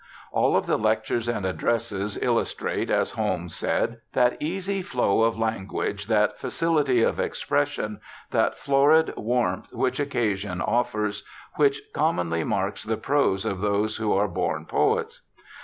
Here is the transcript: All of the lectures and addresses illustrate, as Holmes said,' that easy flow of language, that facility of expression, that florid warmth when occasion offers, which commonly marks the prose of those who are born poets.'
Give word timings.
All 0.31 0.57
of 0.57 0.65
the 0.65 0.79
lectures 0.79 1.27
and 1.29 1.45
addresses 1.45 2.17
illustrate, 2.19 2.89
as 2.89 3.11
Holmes 3.11 3.55
said,' 3.55 4.01
that 4.13 4.35
easy 4.41 4.81
flow 4.81 5.21
of 5.21 5.37
language, 5.37 6.07
that 6.07 6.39
facility 6.39 7.03
of 7.03 7.19
expression, 7.19 7.99
that 8.31 8.57
florid 8.57 9.13
warmth 9.15 9.71
when 9.71 9.91
occasion 9.99 10.59
offers, 10.59 11.23
which 11.57 11.83
commonly 11.93 12.43
marks 12.43 12.83
the 12.83 12.97
prose 12.97 13.45
of 13.45 13.61
those 13.61 13.97
who 13.97 14.11
are 14.11 14.27
born 14.27 14.65
poets.' 14.65 15.21